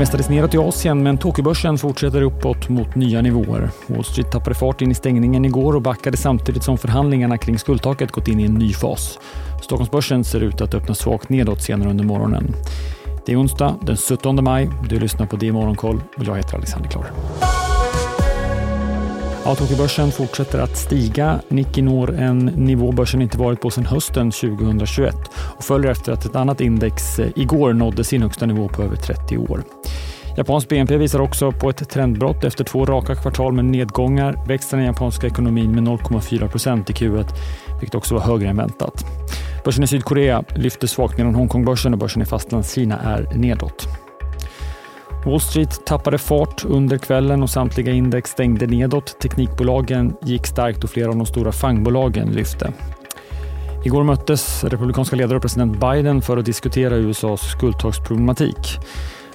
[0.00, 3.70] mestadels neråt i Asien, men Tokyobörsen fortsätter uppåt mot nya nivåer.
[3.86, 8.12] Wall Street tappade fart in i stängningen igår och backade samtidigt som förhandlingarna kring skuldtaket
[8.12, 9.18] gått in i en ny fas.
[9.62, 12.54] Stockholmsbörsen ser ut att öppna svagt nedåt senare under morgonen.
[13.26, 14.70] Det är onsdag den 17 maj.
[14.88, 17.06] Du lyssnar på det Morgonkoll och jag heter Alexander Klar.
[19.44, 21.40] Ja, Tokyobörsen fortsätter att stiga.
[21.48, 25.14] Nikkei når en nivå börsen inte varit på sedan hösten 2021
[25.56, 28.96] och följer efter att ett annat index eh, igår nådde sin högsta nivå på över
[28.96, 29.62] 30 år.
[30.36, 34.46] Japansk BNP visar också på ett trendbrott efter två raka kvartal med nedgångar.
[34.48, 37.26] Växte den japanska ekonomin med 0,4 procent i Q1,
[37.80, 39.04] vilket också var högre än väntat.
[39.64, 43.88] Börsen i Sydkorea lyfter svagt medan Hongkongbörsen och börsen i Fastlandskina är nedåt.
[45.24, 49.20] Wall Street tappade fart under kvällen och samtliga index stängde nedåt.
[49.20, 52.72] Teknikbolagen gick starkt och flera av de stora fangbolagen lyfte.
[53.84, 58.78] Igår möttes republikanska ledare och president Biden för att diskutera USAs skuldtagsproblematik.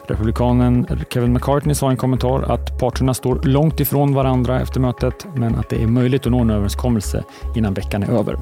[0.08, 5.26] Republikanen Kevin McCartney sa i en kommentar att parterna står långt ifrån varandra efter mötet
[5.36, 7.24] men att det är möjligt att nå en överenskommelse
[7.56, 8.38] innan veckan är över.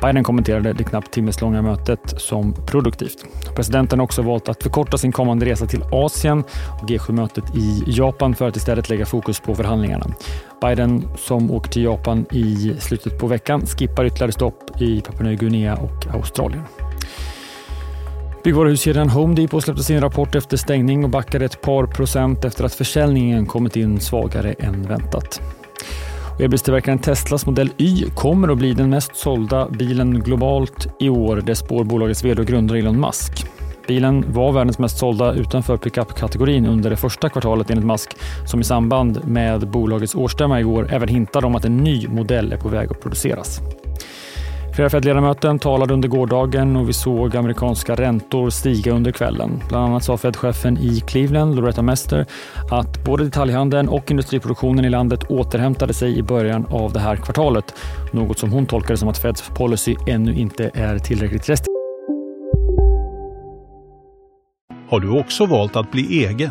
[0.00, 3.24] Biden kommenterade det knappt timmeslånga mötet som produktivt.
[3.56, 6.44] Presidenten har också valt att förkorta sin kommande resa till Asien
[6.82, 10.06] och G7-mötet i Japan för att istället lägga fokus på förhandlingarna.
[10.60, 15.34] Biden, som åker till Japan i slutet på veckan, skippar ytterligare stopp i Papua Nya
[15.34, 16.62] Guinea och Australien.
[18.44, 22.74] Byggvaruhuskedjan Home Depot släppte sin rapport efter stängning och backade ett par procent efter att
[22.74, 25.40] försäljningen kommit in svagare än väntat.
[26.38, 31.42] Elbilstillverkaren Teslas modell Y kommer att bli den mest sålda bilen globalt i år.
[31.46, 33.46] Det spår bolagets vd och grundare Elon Musk.
[33.88, 38.64] Bilen var världens mest sålda utanför pickup-kategorin under det första kvartalet enligt Musk som i
[38.64, 42.90] samband med bolagets årsstämma igår även hintade om att en ny modell är på väg
[42.90, 43.60] att produceras.
[44.76, 49.62] Flera Fed-ledamöter talade under gårdagen och vi såg amerikanska räntor stiga under kvällen.
[49.68, 52.26] Bland annat sa Fed-chefen i Cleveland, Loretta Mester,
[52.70, 57.74] att både detaljhandeln och industriproduktionen i landet återhämtade sig i början av det här kvartalet.
[58.12, 61.74] Något som hon tolkade som att Feds policy ännu inte är tillräckligt restriktiv.
[64.88, 66.50] Har du också valt att bli egen?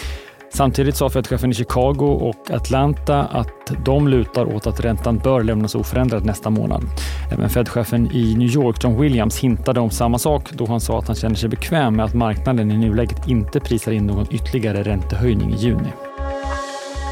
[0.53, 5.75] Samtidigt sa Fed-chefen i Chicago och Atlanta att de lutar åt att räntan bör lämnas
[5.75, 6.83] oförändrad nästa månad.
[7.31, 11.07] Även Fed-chefen i New York, John Williams, hintade om samma sak då han sa att
[11.07, 15.53] han känner sig bekväm med att marknaden i nuläget inte prisar in någon ytterligare räntehöjning
[15.53, 15.89] i juni.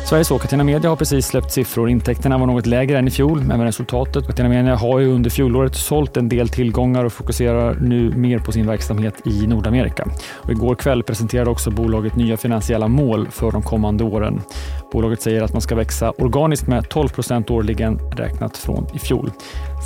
[0.06, 1.90] Sveriges och Catena Media har precis släppt siffror.
[1.90, 4.28] Intäkterna var något lägre än i fjol, men resultatet.
[4.28, 8.52] Catena Media har ju under fjolåret sålt en del tillgångar och fokuserar nu mer på
[8.52, 10.08] sin verksamhet i Nordamerika.
[10.36, 14.42] Och igår kväll presenterade också bolaget nya finansiella mål för de kommande åren.
[14.92, 19.32] Bolaget säger att man ska växa organiskt med 12 procent årligen räknat från i fjol.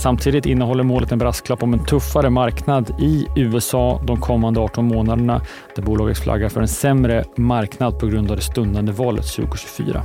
[0.02, 5.42] Samtidigt innehåller målet en brasklapp om en tuffare marknad i USA de kommande 18 månaderna
[5.76, 10.04] där bolaget flaggar för en sämre marknad på grund av det stundande valet 2024.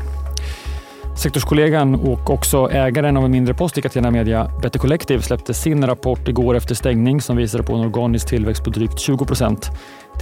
[1.18, 5.86] Sektorskollegan och också ägaren av en mindre post i Catena Media, Better Collective, släppte sin
[5.86, 9.70] rapport igår efter stängning som visade på en organisk tillväxt på drygt 20 procent.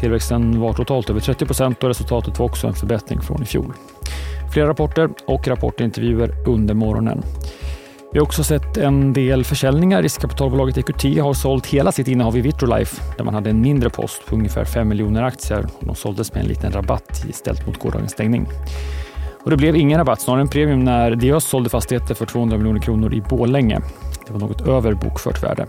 [0.01, 3.73] Tillväxten var totalt över 30 procent och resultatet var också en förbättring från i fjol.
[4.53, 7.23] Flera rapporter och rapportintervjuer under morgonen.
[8.12, 10.03] Vi har också sett en del försäljningar.
[10.03, 14.27] Riskkapitalbolaget EQT har sålt hela sitt innehav i Vitrolife där man hade en mindre post
[14.27, 15.67] på ungefär 5 miljoner aktier.
[15.81, 18.47] De såldes med en liten rabatt istället mot gårdagens stängning.
[19.45, 22.81] Och det blev ingen rabatt, snarare en premium när Diös sålde fastigheter för 200 miljoner
[22.81, 23.81] kronor i Bålänge.
[24.27, 25.67] Det var något över bokfört värde.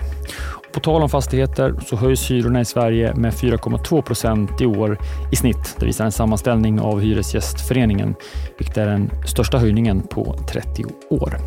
[0.74, 4.98] På tal om fastigheter så höjs hyrorna i Sverige med 4,2 procent i år
[5.32, 5.76] i snitt.
[5.80, 8.16] Det visar en sammanställning av Hyresgästföreningen,
[8.58, 11.38] vilket är den största höjningen på 30 år.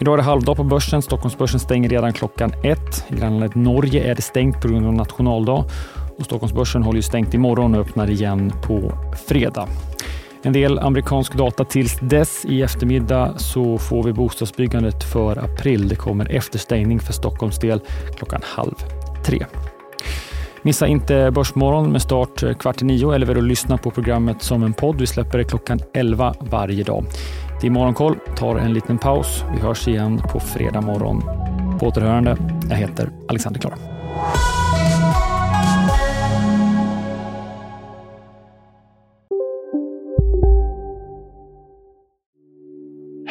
[0.00, 1.02] Idag är det halvdag på börsen.
[1.02, 3.04] Stockholmsbörsen stänger redan klockan ett.
[3.08, 5.64] I grannlandet Norge är det stängt på grund av nationaldag.
[6.18, 8.92] Och Stockholmsbörsen håller ju stängt imorgon och öppnar igen på
[9.26, 9.68] fredag.
[10.42, 12.44] En del amerikansk data tills dess.
[12.44, 15.88] I eftermiddag så får vi bostadsbyggandet för april.
[15.88, 17.80] Det kommer efter stängning för Stockholms del
[18.16, 18.74] klockan halv
[19.24, 19.46] tre.
[20.62, 24.72] Missa inte Börsmorgon med start kvart i nio eller att lyssna på programmet som en
[24.72, 25.00] podd.
[25.00, 27.04] Vi släpper det klockan 11 varje dag.
[27.60, 29.44] Det är Morgonkoll tar en liten paus.
[29.54, 31.22] Vi hörs igen på fredag morgon.
[31.78, 32.36] På återhörande.
[32.70, 33.97] Jag heter Alexander Klar.